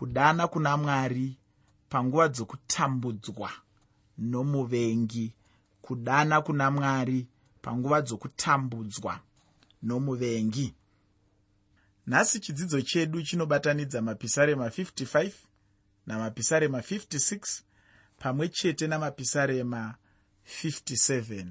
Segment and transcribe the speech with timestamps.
[0.00, 1.36] kudana kuna mwari
[1.88, 3.50] panguva dzokutambudzwa
[4.18, 5.32] nomuvengi
[5.82, 7.26] kudana kuna mwari
[7.62, 9.20] panguva dzokutambudzwa
[9.82, 10.74] nomuvengi.
[12.06, 15.32] Nhasi chidzidzo chedu chinobatanidza mapisarema 55
[16.06, 17.62] namapisarema 56
[18.18, 19.94] pamwe chete namapisarema
[20.62, 21.46] 57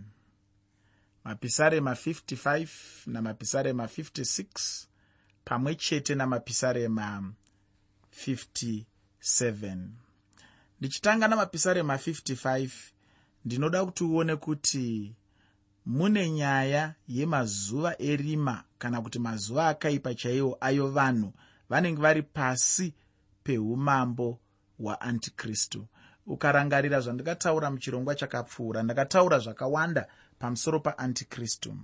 [1.23, 2.68] mapisarema 55
[3.05, 4.86] namapisarema 56
[5.45, 7.34] pamwe chete namapisarema
[8.27, 9.77] 57
[10.79, 12.69] ndichitanga namapisarema 55
[13.46, 15.15] ndinoda kuti uone kuti
[15.86, 21.33] mune nyaya yemazuva erima kana kuti mazuva akaipa chaiwo ayo vanhu
[21.69, 22.93] vanenge vari pasi
[23.43, 24.39] peumambo
[24.77, 25.88] hwaantikristu.
[26.25, 30.07] Ukarangarira zvandakataura muchirongwa chakapfuura ndakataura zvakawanda
[30.39, 31.77] pamusoro paantikristu.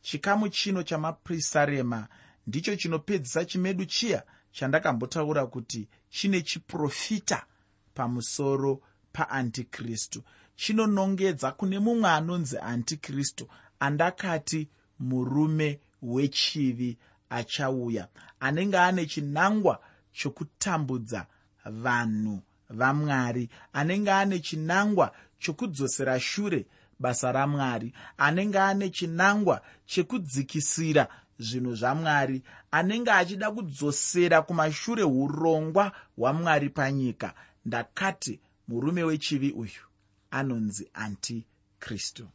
[0.00, 2.08] Chikamu chino chamapisarema
[2.46, 7.46] ndicho chinopedzisa chimedu chiya chandakambotaura kuti chine chiprofita
[7.94, 8.80] pamusoro
[9.12, 10.22] paantikristu.
[10.56, 13.48] Chinonongedza kune mumwe anonzi antikristu
[13.80, 14.68] andakati
[15.00, 16.98] murume wechivi
[17.30, 18.08] achauya
[18.40, 19.80] anenge ane chinangwa
[20.12, 21.26] chokutambudza
[21.64, 26.66] vanhu vamwari anenge ane chinangwa chokudzosera shure
[26.98, 37.34] basa ramwari anenge ane chinangwa chekudzikisira zvinhu zvamwari anenge achida kudzosera kumashure urongwa hwamwari panyika.
[37.64, 39.82] Ndakati murume wechivi uyu
[40.30, 42.28] anonzi antikristu.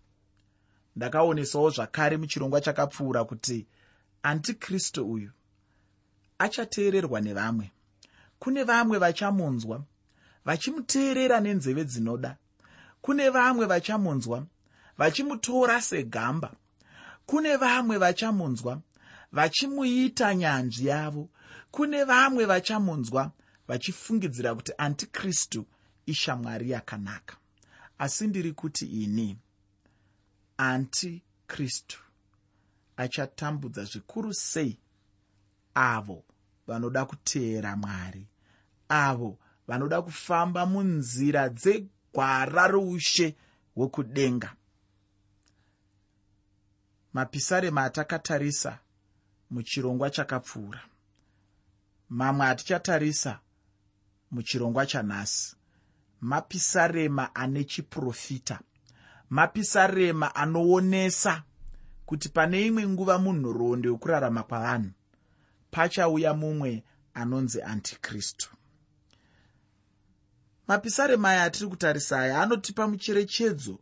[0.96, 3.66] Ndakaonesawo zvakare muchirongwa chakapfuura kuti
[4.24, 5.32] antikristu uyu
[6.40, 7.72] achateererwa nevamwe.
[8.40, 9.84] Kune vamwe vachamunzwa
[10.46, 12.38] vachimuteerera nenzeve dzinoda.
[13.02, 14.46] Kune vamwe vachamunzwa
[14.98, 16.52] vachimutora segamba
[17.28, 18.82] kune vamwe vachamunzwa
[19.32, 21.30] vachimuita nyanzvi yavo.
[21.72, 23.32] Kune vamwe vachamunzwa
[23.68, 25.66] vachifungidzira kuti antikristu
[26.06, 27.38] ishamwari yakanaka.
[27.98, 29.38] Asi ndiri kuti ini
[30.58, 32.00] antikristu
[32.98, 34.78] achatambudza zvikuru sei
[35.74, 36.24] avo
[36.68, 38.28] vanoda kuteera mwari
[38.90, 39.38] avo
[39.68, 43.36] vanoda kufamba munzira dzegwara roushe
[43.76, 44.56] hwekudenga
[47.18, 48.80] mapisarema atakatarisa
[49.52, 50.82] muchirongwa chakapfuura.
[52.10, 53.40] Mamwe atichatarisa
[54.32, 55.56] muchirongwa chanhasi.
[56.22, 58.60] Mapisarema ane chiprofita.
[59.30, 61.44] Mapisarema anoonesa
[62.06, 64.92] kuti pane imwe nguva munhoroondo yokurarama kwavanhu
[65.72, 66.84] pachauya mumwe
[67.14, 68.50] anonzi antikristu.
[70.68, 73.80] Mapisarema aya atiri kutarisa aya anotipa mucherechedzo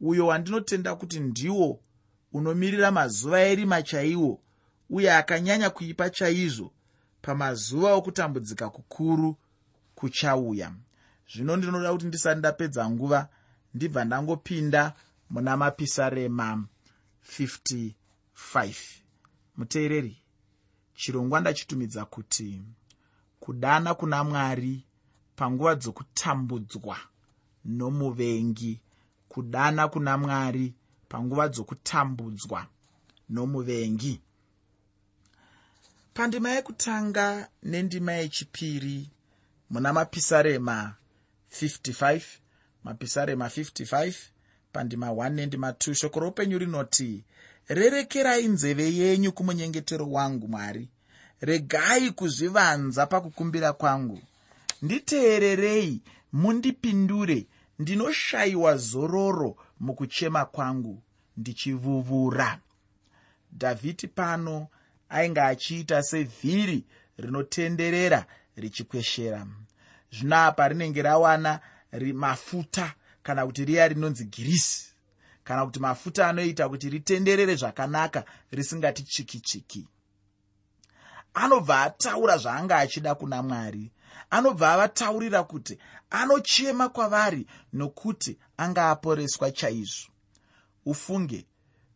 [0.00, 1.80] uyo wandinotenda kuti ndiwo
[2.32, 4.40] unomirira mazuva erima chaiwo
[4.90, 6.72] uye akanyanya kuipa chaizvo
[7.22, 9.36] pamazuva okutambudzika kukuru
[9.94, 10.72] kuchauya.
[11.32, 13.28] Zvino ndinoda kuti ndisati ndapedza nguva
[13.74, 14.92] ndibva ndangopinda
[15.30, 16.64] muna mapisarema
[17.38, 17.92] 55
[19.56, 20.16] muteereri
[20.94, 22.62] chirongwa ndachitumidza kuti
[23.40, 24.84] kudana kuna mwari
[25.36, 26.96] panguva dzokutambudzwa
[27.64, 28.80] nomuvengi
[29.28, 30.74] kudana kuna mwari
[31.10, 32.66] panguva dzokutambudzwa
[33.28, 34.20] nomuvengi.
[36.14, 39.10] Pandima yekutanga nendima yechipiri
[39.70, 40.94] muna mapisarema
[41.60, 42.22] 55
[42.84, 44.14] mapisarema 55
[44.72, 47.24] pandima 1 nendima 2 shoko roupenyu rinoti
[47.68, 50.88] rerekerai nzeve yenyu kumunyengetero wangu mwari.
[51.40, 54.20] Regai kuzvivanza pakukumbira kwangu.
[54.82, 57.46] Nditeererei mundipindure
[57.78, 61.02] ndinoshayiwa zororo mukuchema kwangu
[61.36, 62.58] ndichivuvura.
[63.52, 64.68] Dhavhidi pano
[65.08, 66.84] ainge achiita sevhiri
[67.18, 68.26] rinotenderera
[68.56, 69.46] richikweshera.
[70.12, 71.60] Zvino apa rinenge rawana
[72.14, 74.86] mafuta kana kuti riya rinonzi girisi
[75.44, 79.88] kana kuti mafuta anoita kuti ritenderere zvakanaka risingati chiki chiki
[81.34, 83.90] anobva ataura zvaanga achida kuna mwari
[84.30, 85.78] anobva avataurira kuti
[86.10, 90.10] anochema kwavari nokuti anga aporeswa chaizvo.
[90.86, 91.46] Ufunge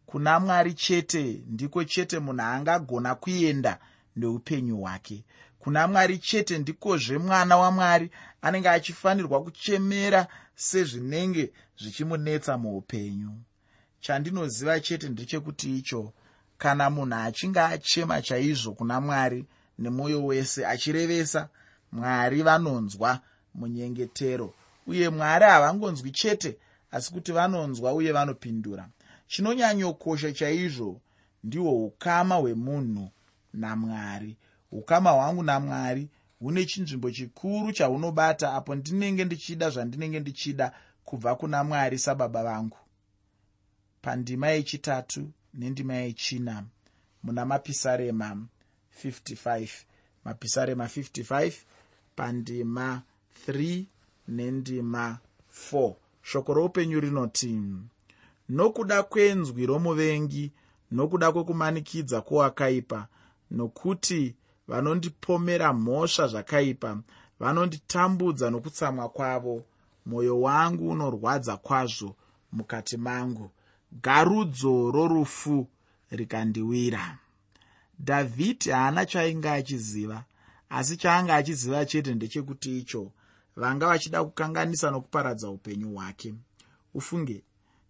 [0.06, 3.78] kuna mwari chete ndiko chete munhu angagona kuenda
[4.16, 5.24] neupenyu hwake.
[5.58, 8.10] Kuna mwari chete ndikozve mwana wamwari
[8.42, 13.32] anenge achifanirwa kuchemera sezvinenge zvichimunetsa muupenyu.
[14.00, 16.12] Chandinoziva chete ndechekuti icho
[16.58, 19.44] kana munhu achinge achema chaizvo kuna mwari
[19.78, 21.48] nemwoyo wese achirevesa
[21.94, 23.20] mwari vanonzwa
[23.54, 24.54] munyengetero
[24.86, 26.56] uye mwari havangonzwi chete
[26.90, 28.88] asi kuti vanonzwa uye vanopindura.
[29.26, 31.00] Chinonyanyokosha chaizvo
[31.44, 33.10] ndihwo ukama hwemunhu
[33.52, 34.36] namwari.
[34.72, 36.08] Ukama hwangu namwari
[36.38, 40.72] hune chinzvimbo chikuru chaunobata apo ndinenge ndichida zvandinenge ndichida
[41.04, 42.78] kubva kuna mwari sababa vangu.
[44.02, 46.64] Pandima yechitatu nendima yechina
[47.22, 48.46] muna mapisarema
[49.04, 49.68] 55
[50.24, 51.52] mapisarema 55
[52.16, 53.02] pandima
[53.48, 53.84] 3
[54.28, 55.18] nendima
[55.72, 57.62] 4 shoko roupenyu rinoti
[58.48, 60.52] nokuda kwenzwi romuvengi
[60.90, 63.06] nokuda kwekumanikidza kwowakaipa
[63.50, 64.34] nokuti
[64.68, 66.90] vanondipomera mhosva zvakaipa
[67.40, 69.64] vanonditambudza nokutsamwa kwavo
[70.06, 72.16] mwoyo wangu unorwadza kwazvo
[72.52, 73.50] mukati mangu.
[74.02, 75.66] Garudzo rorufu
[76.10, 77.18] rikandiwira.
[78.00, 80.24] Dhavhidhi haana chaainge achiziva
[80.78, 83.12] asi chaanga achiziva chete ndechekuti icho
[83.56, 86.34] vanga vachida kukanganisa nokuparadza upenyu hwake.
[86.94, 87.44] Ufunge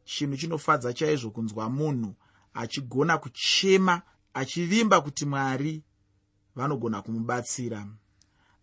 [0.04, 2.14] chinhu chinofadza chaizvo kunzwa munhu
[2.54, 4.02] achigona kuchema
[4.34, 5.82] achivimba kuti mwari
[6.56, 7.86] vanogona kumubatsira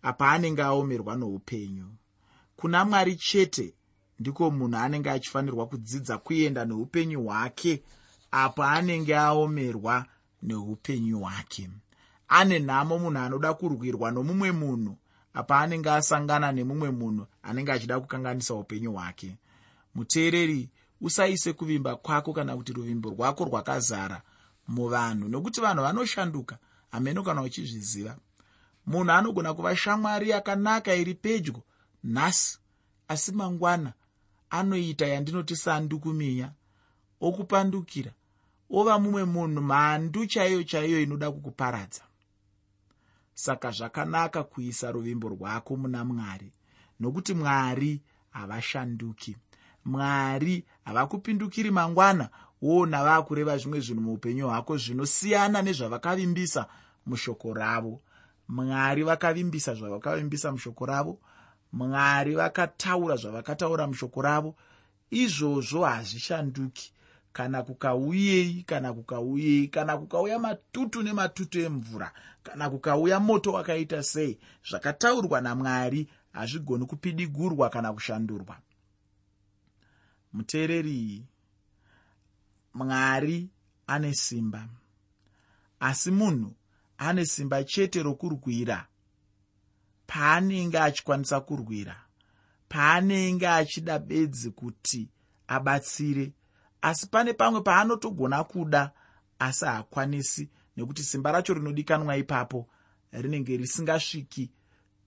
[0.01, 1.87] apa anenge aomerwa noupenyu.
[2.55, 3.73] Kuna mwari chete
[4.19, 7.83] ndiko munhu anenge achifanirwa kudzidza kuenda neupenyu hwake
[8.31, 10.05] apo anenge aomerwa
[10.41, 11.69] neupenyu hwake
[12.31, 14.93] ane nhamo munhu anoda kurwirwa nomumwe munhu
[15.33, 19.37] apa anenge asangana nemumwe munhu anenge achida kukanganisa upenyu hwake.
[19.95, 20.69] Muteereri
[21.01, 24.21] usaise kuvimba kwako kana kuti ruvimbo rwako rwakazara
[24.67, 26.57] muvanhu nokuti vanhu vanoshanduka
[26.91, 28.17] hameno kana uchizviziva.
[28.85, 31.63] Munhu anogona kuva shamwari yakanaka iri pedyo
[32.03, 32.59] nhasi
[33.07, 33.93] asi mangwana
[34.49, 36.51] anoita yandinoti sandukuminya
[37.21, 38.11] okupandukira
[38.69, 42.03] ova mumwe munhu mhandu chaiyo chaiyo inoda kukuparadza
[43.41, 46.53] saka zvakanaka kuisa ruvimbo rwako muna mwari
[46.99, 49.37] nokuti mwari havashanduki
[49.85, 52.29] mwari havakupindukiri mangwana
[52.61, 56.65] woona vaakureva zvimwe zvinhu muupenyu hwako zvinosiyana nezvavakavimbisa
[57.05, 58.01] mushoko ravo.
[58.47, 61.19] Mwari vakavimbisa zvavakavimbisa mushoko ravo
[61.73, 64.55] mwari vakataura zvavakataura mushoko ravo
[65.09, 66.93] izvozvo hazvishanduki
[67.33, 72.11] kana kukauyei kana kukauyei kana kukauya matutu nematutu emvura
[72.43, 74.39] kana kukauya moto wakaita sei
[74.69, 78.57] zvakataurwa namwari hazvigoni kupidigurwa kana kushandurwa.
[80.33, 81.25] Muteereri
[82.73, 83.49] mwari
[83.87, 84.67] ane simba
[85.79, 86.55] asi munhu
[86.97, 88.87] ane simba chete rokurwira.
[90.07, 91.95] Paanenge achikwanisa kurwira
[92.71, 95.09] paanenge achida bedzi kuti
[95.47, 96.33] abatsire
[96.81, 98.91] asi pane pamwe paanotogona kuda
[99.39, 102.67] asi haakwanisi nekuti simba racho rinodikanwa ipapo
[103.11, 104.51] rinenge risingasviki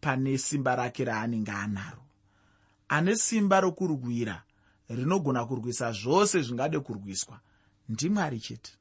[0.00, 2.02] pane simba rake raanenge anaro.
[2.88, 4.42] Ane simba rokurwira
[4.88, 7.40] rinogona kurwisa zvose zvingade kurwiswa
[7.88, 8.72] ndimwari chete.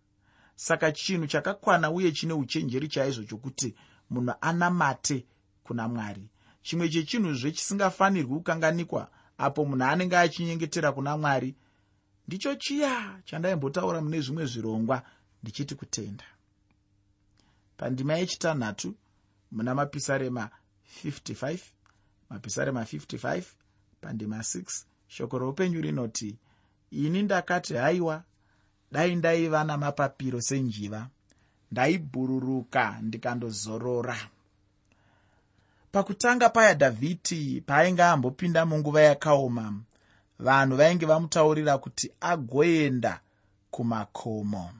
[0.55, 3.75] Saka chinhu chakakwana uye chine uchenjeri chaizvo chokuti
[4.09, 5.25] munhu anamate
[5.63, 6.29] kuna mwari.
[6.61, 11.55] Chimwe chechinhuzve chisingafanirwi kukanganikwa apo munhu anenge achinyengetera kuna mwari
[12.27, 15.03] ndicho chiya chandaimbotaura mune zvimwe zvirongwa
[15.43, 16.23] ndichiti kutenda.
[17.77, 18.95] Pandima yechitanhatu
[19.51, 20.49] muna mapisarema
[21.05, 21.59] 55
[22.29, 23.43] mapisarema 55
[24.01, 26.37] pandima 6 shoko roupenyu rinoti
[26.91, 28.23] ini ndakati haiwa
[28.91, 31.09] dai ndaiva namapapiro senjiva
[31.71, 34.17] ndaibhururuka ndikandozorora.
[35.91, 39.73] Pakutanga paya dhavhidhi paainge ambopinda munguva yakaoma
[40.39, 43.19] vanhu vainge vamutaurira kuti agoenda
[43.71, 44.71] kumakomo.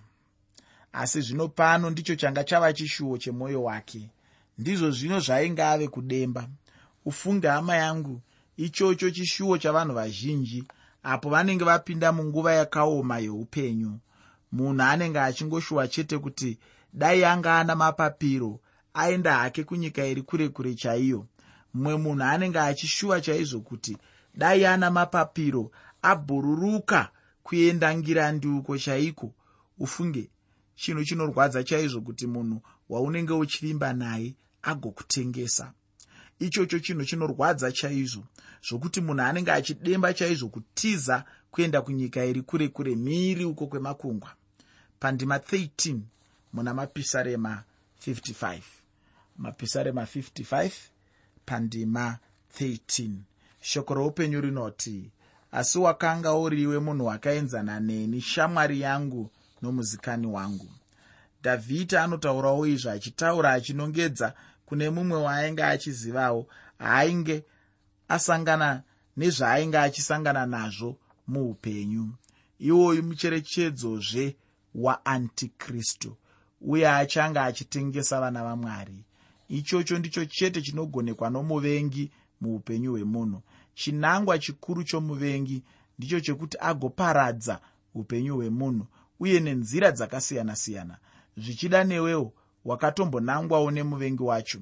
[0.93, 4.10] Asi zvino pano ndicho changa chava chishuwo chemwoyo wake.
[4.57, 6.48] Ndizvo zvino zvainge ave kudemba.
[7.05, 8.22] Ufunge hama yangu
[8.57, 10.63] ichocho chishuwo chavanhu vazhinji
[11.03, 14.00] apo vanenge vapinda munguva yakaoma yeupenyu
[14.51, 16.57] munhu anenge achingoshuwa chete kuti
[16.93, 18.60] dai anga ana mapapiro
[18.93, 21.27] aenda hake kunyika iri kure kure chaiyo.
[21.74, 23.98] Mumwe munhu anenge achishuva chaizvo kuti
[24.33, 25.71] dai ana mapapiro
[26.01, 27.11] abhururuka
[27.43, 29.33] kuenda ngirandi uko chaiko?
[29.79, 30.29] Ufunge
[30.75, 35.73] chinhu chinorwadza chaizvo kuti munhu waunenge uchivimba naye agokutengesa.
[36.39, 38.23] Ichocho chinhu chinorwadza chaizvo
[38.69, 44.33] zvokuti munhu anenge achidemba chaizvo kutiza kuenda kunyika iri kure kure miri uko kwemakungwa
[44.99, 45.99] pandima 13
[46.53, 47.63] muna mapisarema
[48.07, 48.61] 55
[49.37, 50.71] mapisarema 55
[51.45, 52.17] pandima
[52.59, 53.09] 13
[53.63, 55.12] shoko roupenyu rinoti
[55.51, 60.70] asi wakanga uriwe munhu wakaenzana neni shamwari yangu nomuzikani wangu.
[61.43, 64.34] Dhavhidhi anotaurawo izvo achitaura achinongedza
[64.65, 66.48] kune mumwe waainge achizivawo
[66.79, 67.43] haainge
[68.08, 68.84] asangana
[69.17, 72.10] nezvaainge achisangana nazvo muupenyu.
[72.60, 74.36] Iwoyu mucherechedzozve
[74.75, 76.17] waantikristu
[76.62, 79.05] uye achanga achitengesa vana vamwari.
[79.50, 83.41] Ichocho ndicho chete chinogonekwa nomuvengi muupenyu hwemunhu
[83.74, 85.63] chinangwa chikuru chomuvengi
[85.98, 87.60] ndicho chekuti agoparadza
[87.96, 88.88] upenyu hwemunhu
[89.20, 90.98] uye nenzira dzakasiyana-siyana.
[91.38, 92.34] Zvichida newewo
[92.65, 94.60] wakatombonangwawo nemuvengi wacho.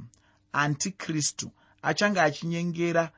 [0.54, 1.52] Antikristu
[1.82, 3.12] achange achinyengera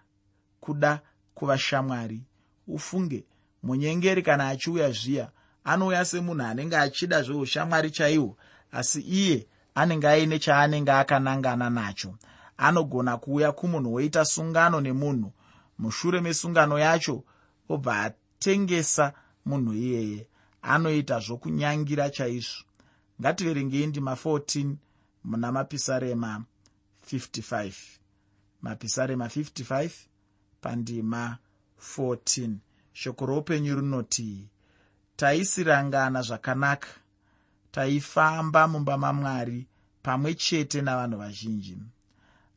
[0.60, 1.02] kuda
[1.34, 2.22] kuvashamwari.
[2.68, 3.26] Ufunge
[3.64, 5.32] munyengeri kana achiuya zviya
[5.64, 8.38] anouya semunhu anenge achida zveushamwari chaihwo
[8.72, 12.16] asi iye anenge aine chaanenge akanangana nacho.
[12.58, 15.32] Anogona kuuya kumunhu woita sungano nemunhu
[15.84, 17.24] mushure mesungano yacho
[17.70, 19.06] obva atengesa
[19.46, 20.28] munhu iyeye
[20.62, 22.64] anoita zvokunyangira chaizvo.
[23.22, 24.76] Ngativerengei ndima 14
[25.24, 26.44] muna mapisarema
[27.12, 27.74] 55
[28.62, 29.92] mapisarema 55
[30.62, 31.38] pandima
[31.98, 32.52] 14
[32.94, 34.48] shoko roupenyu rinoti
[35.16, 36.88] taisirangana zvakanaka.
[37.72, 39.68] Taifamba mumba mamwari
[40.04, 41.78] pamwe chete navanhu vazhinji.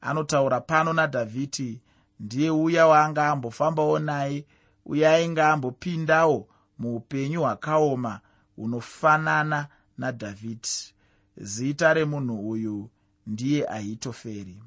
[0.01, 1.81] Anotaura pano nadhavhidhi
[2.21, 4.45] ndiye uya waanga ambofambawo naye.
[4.87, 8.21] Uye ainge ambopindawo muupenyu hwakaoma
[8.57, 9.67] hunofanana
[9.99, 10.95] nadhavhidhi
[11.37, 12.91] zita remunhu uyu
[13.27, 14.63] ndiye ahitoferi.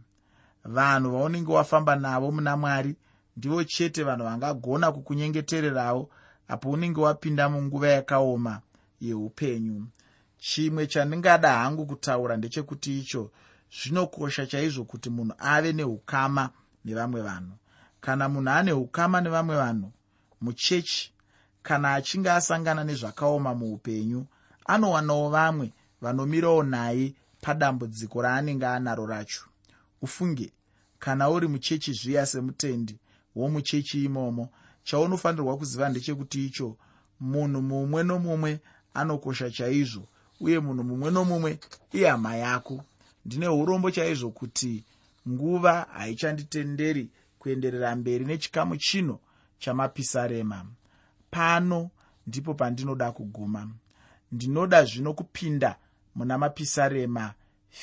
[0.65, 2.95] Vanhu vaunenge wafamba navo muna mwari
[3.37, 6.09] ndivo chete vanhu vangagona kukunyengetererawo
[6.47, 8.61] apo unenge wapinda munguva yakaoma
[9.01, 9.87] yeupenyu.
[10.37, 13.31] Chimwe chandingada hangu kutaura ndechekuti icho
[13.83, 16.49] zvinokosha chaizvo kuti munhu ave neukama
[16.85, 17.55] nevamwe vanhu.
[18.01, 19.91] Kana munhu ane ukama nevamwe vanhu
[20.41, 21.13] muchechi
[21.63, 24.25] kana achinge asangana nezvakaoma muupenyu
[24.65, 29.41] anowanawo vamwe vanomirawo naye padambudziko raanenge anaro racho.
[30.01, 30.51] Ufunge
[30.99, 32.99] kana uri muchechi zviya semutendi
[33.35, 34.49] womuchechi imomo
[34.83, 36.77] chaunofanirwa kuziva ndechekuti icho
[37.19, 38.59] munhu mumwe nomumwe
[38.93, 40.07] anokosha chaizvo
[40.39, 41.59] uye munhu mumwe nomumwe
[41.91, 42.83] ihama yako.
[43.25, 44.83] Ndine urombo chaizvo kuti
[45.27, 47.09] nguva haichanditenderi
[47.39, 49.19] kuenderera mberi nechikamu chino
[49.59, 50.65] chamapisarema.
[51.31, 51.89] Pano
[52.27, 53.69] ndipo pandinoda kuguma.
[54.31, 55.75] Ndinoda zvino kupinda
[56.15, 57.33] muna mapisarema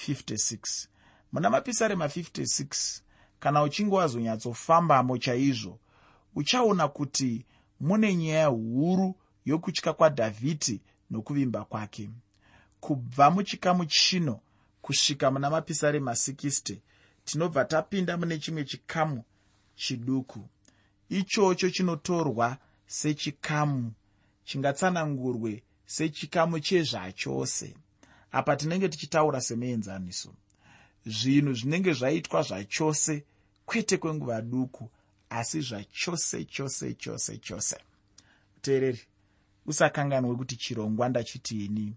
[0.09, 0.87] 56
[1.33, 3.00] muna mapisarema 56
[3.40, 5.78] kana uchinge wazonyatsofambamo chaizvo
[6.35, 7.47] uchaona kuti
[7.81, 9.14] mune nyaya huru
[9.45, 12.11] yokutya kwadhavhidhi nokuvimba kwake.
[12.81, 14.40] Kubva muchikamu chino
[14.83, 16.76] kusvika muna mapisarema 60
[17.26, 19.25] tinobva tapinda mune chimwe chikamu
[19.76, 20.49] chiduku.
[21.09, 23.92] Ichocho chinotorwa sechikamu
[24.45, 27.75] chingatsanangurwe sechikamu chezvachose
[28.33, 30.35] apa tinenge tichitaura semuenzaniso
[31.06, 33.25] zvinhu zvinenge zvaitwa zvachose
[33.66, 34.90] kwete kwenguva duku
[35.30, 37.76] asi zvachose chose chose chose
[38.62, 39.02] teereri
[39.66, 41.95] usakanganwe kuti chirongwa ndachitiini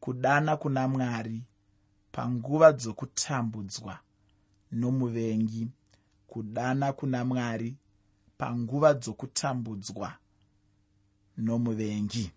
[0.00, 1.42] kudana kuna mwari
[2.12, 3.98] panguva dzokutambudzwa
[4.72, 5.68] nomuvengi
[6.26, 7.76] kudana kuna mwari
[8.38, 10.14] panguva dzokutambudzwa
[11.36, 12.32] nomuvengi.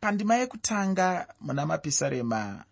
[0.00, 2.64] Pandima yekutanga muna mapisarema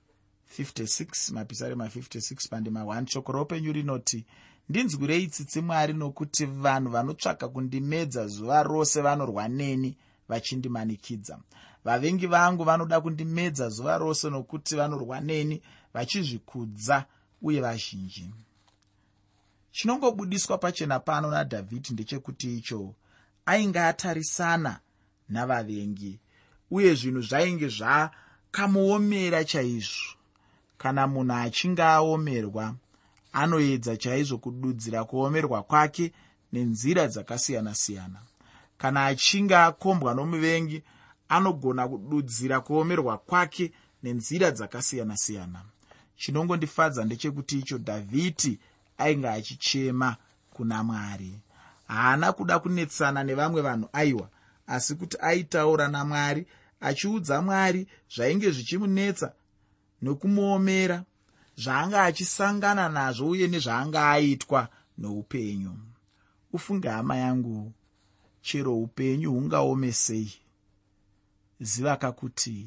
[0.59, 4.25] 56 mapisarema 56 pandima 1 shoko roupenyu rinoti
[4.69, 9.97] ndinzwirei tsitsi mwari nokuti vanhu vanotsvaka kundimedza zuva rose vanorwa neni
[10.29, 11.39] vachindimanikidza
[11.85, 15.63] vavengi vangu vanoda kundimedza zuva rose nokuti vanorwa neni
[15.95, 17.07] vachizvikudza
[17.43, 18.31] uye vazhinji.
[19.73, 22.95] Chinongobudiswa pachena pano nadhavhidhi ndechekuti icho
[23.47, 24.81] ainge atarisana
[25.29, 26.21] navavengi
[26.71, 30.17] uye zvinhu zvainge zvakamuomera chaizvo.
[30.79, 32.75] Kana munhu achinge aomerwa
[33.33, 36.13] anoedza chaizvo kududzira kuomerwa kwake
[36.53, 38.21] nenzira dzakasiyana-siyana.
[38.79, 40.83] Kana achinge akombwa nomuvengi
[41.29, 43.73] anogona kududzira kuomerwa kwake
[44.03, 45.61] nenzira dzakasiyana-siyana
[46.23, 48.59] chinongondifadza ndechekuti icho dhavhidhi
[48.99, 50.17] ainge achichema
[50.51, 51.41] kuna mwari.
[51.89, 54.29] Haana kuda kunetsana nevamwe vanhu aiwa
[54.67, 56.47] asi kuti aitaura namwari
[56.81, 59.33] achiudza mwari zvainge zvichimunetsa
[60.03, 61.05] nokumuomera
[61.63, 65.75] zvaanga achisangana nazvo uye nezvaanga aitwa noupenyu.
[66.53, 67.73] Ufunge hama yangu
[68.43, 70.33] chero upenyu hungaomesei
[71.61, 72.67] zivaka kuti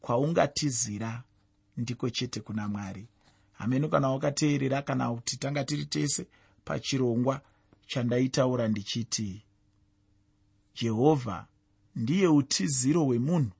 [0.00, 1.22] kwaungatizira
[1.76, 3.06] ndiko chete kuna mwari.
[3.52, 6.26] Hameno kana wakateerera kana kuti tanga tiri tese
[6.64, 7.40] pachirongwa
[7.86, 9.42] chandaitaura ndichiti
[10.74, 11.46] jehovha
[11.96, 13.50] ndiye utiziro hwemunhu.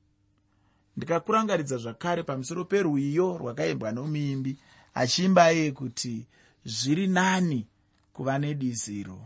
[0.96, 4.58] Ndikakurangaridza zvakare pamusoro perwiyo rwakaimbwa nomuimbi
[4.94, 6.26] achiimba iye kuti
[6.64, 7.66] zviri nani
[8.12, 9.18] kuva nediziro?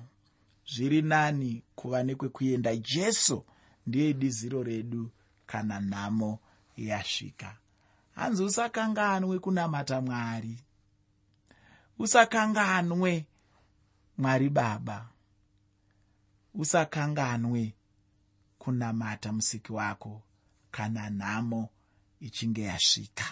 [0.72, 2.76] Zviri nani kuva nekwekuenda?
[2.76, 3.44] Jesu
[3.86, 5.10] ndiye diziro redu
[5.46, 6.38] kana nhamo
[6.76, 7.59] yasvika
[8.20, 10.58] hanzi usakanganwe kunamata mwari.
[11.98, 13.26] Usakanganwe
[14.18, 15.08] mwari baba.
[16.54, 17.74] Usakanganwe
[18.58, 20.22] kunamata musiki wako
[20.70, 21.68] kana nhamo
[22.20, 23.24] ichinge yasvika.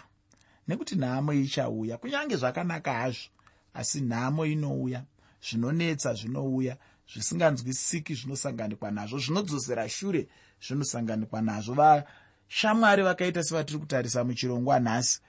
[0.68, 3.28] Nekuti nhamo ichauya kunyange zvakanaka hazvo
[3.74, 5.04] asi nhamo inouya
[5.42, 6.76] zvinonetsa zvinouya
[7.12, 10.28] zvisinganzwisiki zvinosanganikwa nazvo zvinodzosera shure
[10.64, 11.74] zvinosanganikwa nazvo
[12.48, 15.20] vashamwari vakaita sevatiri kutarisa muchirongwa nhasi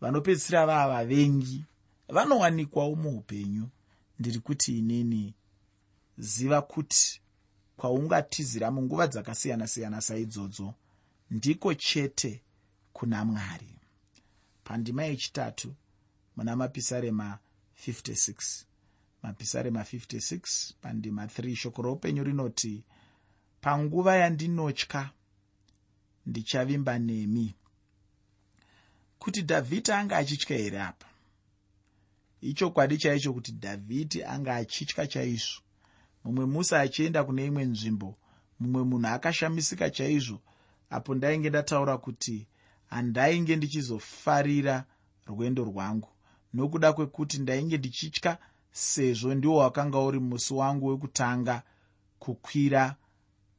[0.00, 1.64] vanopedzisira vaa vavengi
[2.08, 3.68] vanowanikwawo muupenyu.
[4.18, 5.34] Ndiri kuti inini
[6.18, 7.20] ziva kuti
[7.76, 10.74] kwaungatizira munguva dzakasiyana-siyana saidzodzo
[11.30, 12.42] ndiko chete
[12.92, 13.74] kuna mwari.
[14.64, 15.74] Pandima yechitatu
[16.36, 17.38] muna mapisarema
[17.86, 18.64] 56
[19.22, 22.84] mapisarema 56 pandima 3 shoko roupenyu rinoti
[23.60, 25.10] panguva yandinotya
[26.26, 27.54] ndichavimba nemi.
[29.18, 31.06] Kuti dhavhidi anga achitya here apa?
[32.40, 35.60] Ichokwadi chaicho kuti dhavhidhi anga achitya chaizvo.
[36.24, 38.16] Mumwe musi achienda kune imwe nzvimbo
[38.60, 40.40] mumwe munhu akashamisika chaizvo
[40.90, 42.46] apo ndainge ndataura kuti
[42.86, 44.84] handainge ndichizofarira
[45.26, 46.08] rwendo rwangu.
[46.54, 48.38] Nokuda kwekuti ndainge ndichitya
[48.72, 51.62] sezvo ndiwo wakanga uri musi wangu wekutanga
[52.18, 52.96] kukwira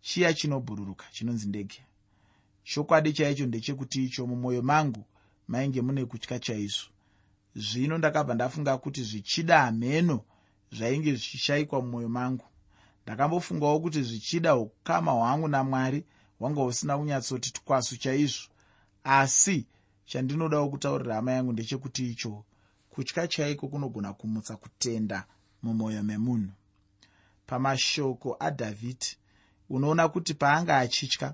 [0.02, 1.84] chiya chinobhururuka chinonzi ndege
[2.66, 5.04] chokwadi chaicho ndechekuti icho mumwoyo mangu
[5.48, 6.90] mainge mune kutya chaizvo.
[7.56, 10.22] Zvino ndakabva ndafunga kuti zvichida hameno
[10.72, 12.46] zvainge zvichishayikwa mumwoyo mangu.
[13.04, 16.04] Ndakambofungawo kuti zvichida ukama hwangu namwari
[16.40, 18.48] hwanga husina kunyatsoti twasu chaizvo.
[19.04, 19.66] Asi
[20.06, 22.44] chandinodawo kutaurira hama yangu ndechekuti icho
[22.90, 25.26] kutya chaiko kunogona kumutsa kutenda
[25.64, 26.52] mumwoyo memunhu?
[27.48, 29.18] Pamashoko adhavhidhi
[29.70, 31.34] unoona kuti paanga achitya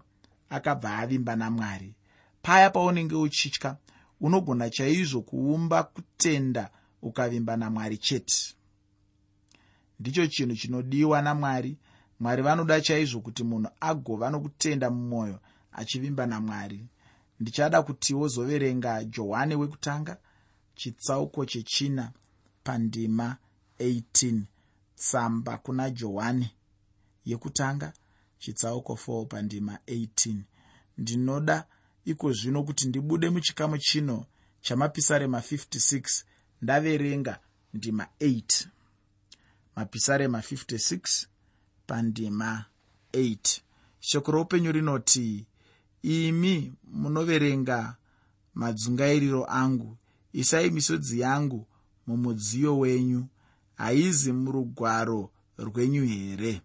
[0.51, 1.93] akabva avimba namwari.
[2.41, 3.77] Paya paunenge uchitya
[4.22, 6.70] unogona chaizvo kuumba kutenda
[7.01, 8.55] ukavimba namwari chete.
[10.00, 11.77] Ndicho chinhu chinodiwa namwari.
[12.20, 15.40] Mwari vanoda chaizvo kuti munhu agova nokutenda mumwoyo
[15.72, 16.85] achivimba namwari.
[17.40, 20.18] Ndichada kuti wozoverenga johani wekutanga
[20.75, 22.11] chitsauko chechina
[22.64, 23.37] pandima
[23.79, 24.42] 18
[24.96, 26.50] tsamba kuna johani
[27.25, 27.94] yekutanga
[28.41, 30.35] chitsauko 4 pandima 18
[30.97, 31.57] ndinoda
[32.05, 34.25] iko zvino kuti ndibude muchikamu chino
[34.61, 36.23] chamapisarema 56
[36.61, 37.39] ndaverenga
[37.73, 38.67] ndima 8
[39.75, 41.25] mapisarema 56
[41.87, 42.65] pandima
[43.13, 43.59] 8
[43.99, 45.45] shoko roupenyu rinoti
[46.01, 47.95] imi munoverenga
[48.53, 49.97] madzungairiro angu.
[50.33, 51.67] Isai misodzi yangu
[52.07, 53.25] mumudziyo wenyu.
[53.75, 56.61] Haizi murugwaro rwenyu here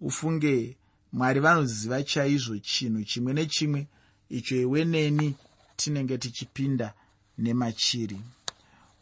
[0.00, 0.76] ufunge.
[1.12, 3.86] Mwari vanoziva chaizvo chinhu chimwe nechimwe.
[4.28, 5.34] Icho iwe neni
[5.76, 6.94] tinenge tichipinda
[7.38, 8.20] nemachiri.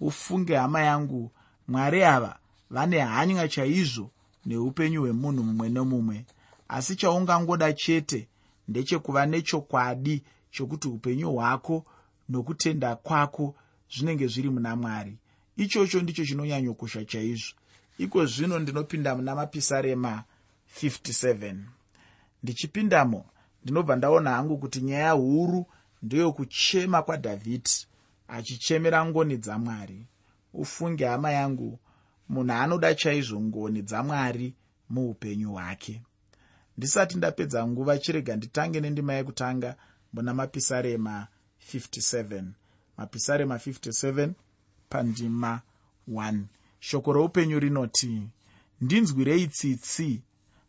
[0.00, 1.30] Ufunge hama yangu.
[1.68, 2.38] Mwari ava
[2.70, 4.10] vane hanya chaizvo
[4.46, 6.24] neupenyu hwemunhu mumwe nomumwe.
[6.68, 8.28] Asi chaungangoda chete
[8.68, 11.84] ndechekuva nechokwadi chokuti upenyu hwako
[12.28, 13.54] nokutenda kwako
[13.92, 15.16] zvinenge zviri muna mwari.
[15.56, 17.54] Ichocho ndicho chinonyanyokosha chaizvo.
[17.98, 20.24] Iko zvino ndinopinda muna mapisarema
[20.76, 21.54] 57
[22.42, 23.26] ndichipindamo
[23.62, 25.66] ndinobva ndaona hangu kuti nyaya huru
[26.02, 27.86] ndeyokuchema kwadhavhidhi
[28.28, 30.06] achichemera ngoni dzamwari.
[30.54, 31.78] Ufunge hama yangu
[32.28, 34.54] munhu anoda chaizvo ngoni dzamwari
[34.90, 36.02] muupenyu hwake.
[36.76, 39.76] Ndisati ndapedza nguva chirega nditange nendima yekutanga
[40.12, 41.26] muna mapisarema
[41.74, 42.44] 57
[42.96, 44.30] mapisarema 57
[44.88, 45.60] pandima
[46.10, 46.40] 1
[46.80, 48.28] shoko roupenyu rinoti
[48.80, 50.22] ndinzwirei tsitsi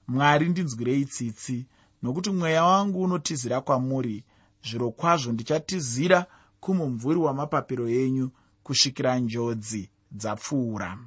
[0.09, 1.65] mwari ndinzwirei tsitsi
[2.03, 4.23] nokuti mweya wangu unotizira kwamuri.
[4.67, 6.25] Zviro kwazvo ndichatizira
[6.59, 8.31] kumumvuri wamapapiro enyu
[8.63, 10.97] kusvikira njodzi dzapfuura.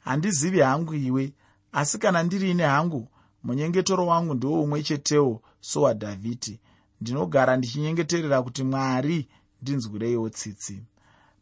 [0.00, 1.32] Handizivi hangu iwe
[1.72, 3.08] asi kana ndiriine hangu
[3.44, 6.60] munyengetero wangu ndiwo umwe chetewo sowadhavhidhi
[7.00, 9.28] ndinogara ndichinyengeterera kuti mwari
[9.62, 10.82] ndinzwireiwo tsitsi.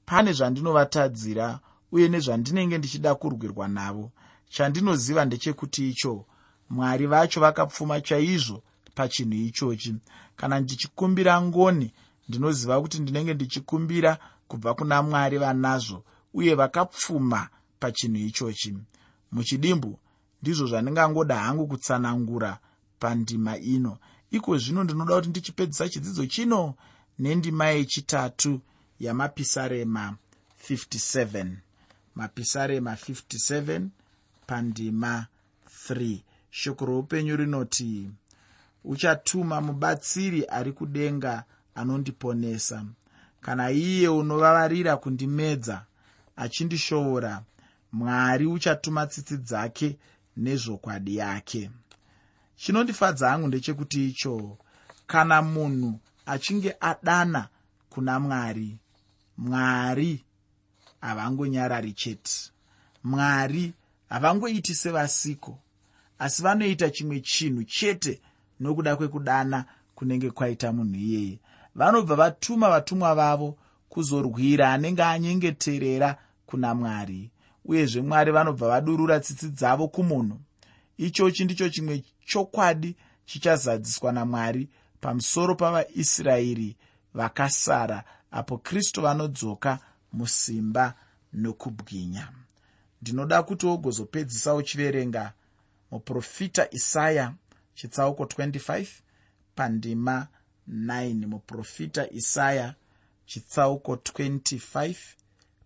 [0.07, 1.61] Pane zvandinovatadzira
[1.93, 4.11] uye nezvandinenge ndichida kurwirwa navo
[4.49, 6.27] chandinoziva ndechekuti icho
[6.73, 8.63] mwari vacho vakapfuma chaizvo
[8.95, 9.95] pachinhu ichochi.
[10.37, 11.93] Kana ndichikumbira ngoni
[12.29, 16.05] ndinoziva kuti ndinenge ndichikumbira kubva kuna mwari vanazvo
[16.35, 17.49] uye vakapfuma
[17.81, 18.75] pachinhu ichochi.
[19.33, 19.99] Muchidimbu
[20.43, 22.59] ndizvo zvandingangoda hangu kutsanangura
[22.99, 23.99] pandima ino.
[24.31, 26.75] Iko zvino ndinoda kuti ndichipedzisa chidzidzo chino
[27.19, 28.61] nendima yechitatu
[29.01, 30.17] yamapisarema
[30.71, 31.47] 57
[32.15, 33.87] mapisarema 57
[34.47, 35.27] pandima
[35.89, 36.19] 3
[36.53, 38.11] shoko roupenyu rinoti
[38.85, 42.85] uchatuma mubatsiri ari kudenga anondiponesa.
[43.41, 45.85] Kana iye unovavarira kundimedza
[46.37, 47.43] achindishoora
[47.93, 49.99] mwari uchatuma tsitsi dzake
[50.37, 51.71] nezvokwadi yake.
[52.57, 54.59] Chinondifadza hangu ndechekuti icho
[55.07, 57.49] kana munhu achinge adana
[57.91, 58.79] kuna mwari
[59.39, 60.25] mwari
[61.01, 62.33] havangonyarari chete.
[63.05, 63.73] Mwari
[64.09, 65.59] havangoiti sevasiko
[66.23, 68.21] asi vanoita chimwe chinhu chete
[68.61, 71.39] nokuda kwekudana kunenge kwaita munhu iyeye.
[71.75, 73.59] Vanobva vatuma vatumwa vavo
[73.89, 77.31] kuzorwira anenge anyengeterera kuna mwari.
[77.65, 80.41] Uyezve mwari vanobva vadurura tsitsi dzavo kumunhu.
[80.99, 84.69] Ichochi ndicho chimwe chokwadi chichazadziswa namwari
[85.01, 86.77] pamusoro pavaisraeri
[87.15, 89.79] vakasara apo kristu vanodzoka
[90.13, 90.95] musimba
[91.33, 92.29] nokubwinya.
[93.03, 95.33] Ndinoda kuti wogozopedzisa uchiverenga
[95.93, 97.35] muprofita isaya
[97.75, 98.87] chitsauko 25
[99.55, 100.29] pandima
[100.69, 102.75] 9 muprofita isaya
[103.27, 104.95] chitsauko 25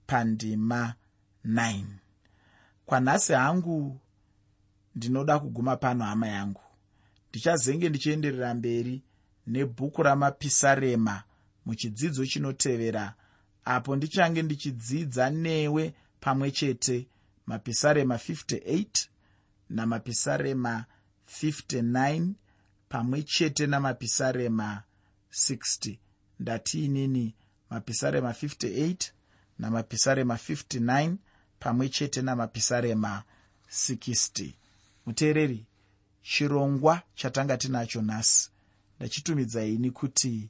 [0.06, 0.94] pandima
[1.46, 1.84] 9
[2.86, 4.00] kwanhasi hangu
[4.94, 6.60] ndinoda kuguma pano hama yangu.
[7.30, 9.02] Ndichazenge ndichienderera mberi
[9.46, 11.22] nebhuku ramapisarema
[11.66, 13.14] muchidzidzo chinotevera
[13.64, 17.06] apo ndichange ndichidzidza newe pamwe chete
[17.46, 18.86] mapisarema 58
[19.70, 20.84] namapisarema
[21.42, 22.28] 59
[22.88, 24.82] pamwe chete namapisarema
[25.32, 25.96] 60
[26.40, 27.34] ndatiinini
[27.70, 28.96] mapisarema 58
[29.58, 31.14] namapisarema 59
[31.58, 33.22] pamwe chete namapisarema
[33.70, 34.52] 60
[35.06, 35.66] muteereri
[36.22, 38.50] chirongwa chatanga tinacho nhasi.
[38.98, 40.48] Ndachitumidzaini kuti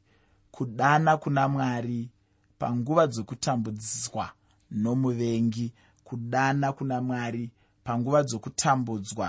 [0.51, 2.09] kudana kuna mwari
[2.59, 4.33] panguva dzokutambudzwa
[4.71, 5.73] nomuvengi
[6.05, 7.51] kudana kuna mwari
[7.87, 9.27] panguva dzokutambudzwa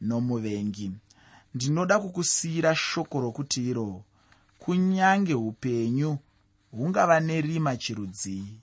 [0.00, 0.92] nomuvengi.
[1.54, 4.04] Ndinoda kukusiyira shoko rokuti iro
[4.58, 6.18] kunyange upenyu
[6.70, 8.60] hungava nerima chirudzii?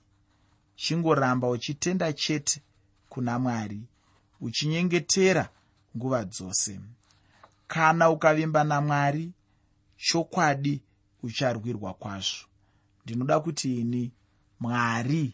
[0.75, 2.61] Chingoramba uchitenda chete
[3.09, 3.81] kuna mwari
[4.41, 5.49] uchinyengetera
[5.97, 6.79] nguva dzose.
[7.67, 9.31] Kana ukavimba namwari
[9.97, 10.81] chokwadi
[11.23, 12.45] ucharwirwa kwazvo.
[13.05, 14.11] Ndinoda kuti ini
[14.59, 15.33] mwari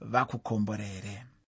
[0.00, 1.29] vakukomborere